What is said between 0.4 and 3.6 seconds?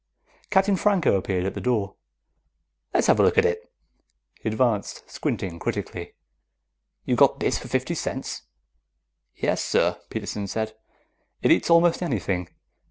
Captain Franco appeared at the door. "Let's have a look at